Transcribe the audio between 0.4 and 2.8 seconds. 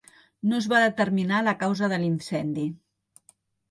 No es va determinar la causa de l'incendi.